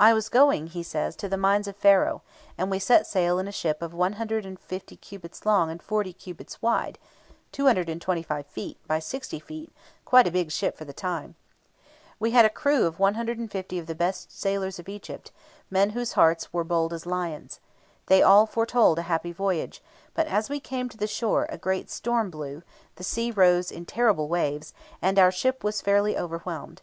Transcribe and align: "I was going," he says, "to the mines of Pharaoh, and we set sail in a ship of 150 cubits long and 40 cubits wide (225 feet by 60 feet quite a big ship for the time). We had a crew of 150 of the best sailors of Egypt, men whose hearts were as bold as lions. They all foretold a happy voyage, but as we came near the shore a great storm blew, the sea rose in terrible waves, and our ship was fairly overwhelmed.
"I 0.00 0.12
was 0.14 0.28
going," 0.28 0.66
he 0.66 0.82
says, 0.82 1.14
"to 1.14 1.28
the 1.28 1.36
mines 1.36 1.68
of 1.68 1.76
Pharaoh, 1.76 2.22
and 2.58 2.72
we 2.72 2.80
set 2.80 3.06
sail 3.06 3.38
in 3.38 3.46
a 3.46 3.52
ship 3.52 3.82
of 3.82 3.94
150 3.94 4.96
cubits 4.96 5.46
long 5.46 5.70
and 5.70 5.80
40 5.80 6.12
cubits 6.12 6.60
wide 6.60 6.98
(225 7.52 8.46
feet 8.48 8.78
by 8.88 8.98
60 8.98 9.38
feet 9.38 9.72
quite 10.04 10.26
a 10.26 10.32
big 10.32 10.50
ship 10.50 10.76
for 10.76 10.84
the 10.84 10.92
time). 10.92 11.36
We 12.18 12.32
had 12.32 12.44
a 12.44 12.50
crew 12.50 12.84
of 12.88 12.98
150 12.98 13.78
of 13.78 13.86
the 13.86 13.94
best 13.94 14.36
sailors 14.36 14.80
of 14.80 14.88
Egypt, 14.88 15.30
men 15.70 15.90
whose 15.90 16.14
hearts 16.14 16.52
were 16.52 16.62
as 16.64 16.68
bold 16.68 16.92
as 16.92 17.06
lions. 17.06 17.60
They 18.06 18.24
all 18.24 18.46
foretold 18.46 18.98
a 18.98 19.02
happy 19.02 19.30
voyage, 19.30 19.84
but 20.14 20.26
as 20.26 20.50
we 20.50 20.58
came 20.58 20.88
near 20.88 20.96
the 20.96 21.06
shore 21.06 21.46
a 21.48 21.58
great 21.58 21.88
storm 21.90 22.28
blew, 22.28 22.64
the 22.96 23.04
sea 23.04 23.30
rose 23.30 23.70
in 23.70 23.86
terrible 23.86 24.26
waves, 24.26 24.74
and 25.00 25.16
our 25.16 25.30
ship 25.30 25.62
was 25.62 25.80
fairly 25.80 26.18
overwhelmed. 26.18 26.82